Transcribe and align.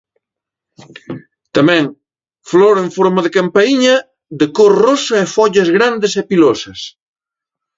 Tamén: 1.55 1.83
flor 2.51 2.75
en 2.83 2.89
forma 2.97 3.19
de 3.23 3.33
campaíña, 3.37 3.95
de 4.39 4.47
cor 4.55 4.73
rosa 4.85 5.15
e 5.23 5.31
follas 5.35 5.69
grandes 5.77 6.13
e 6.21 6.23
pilosas. 6.29 6.79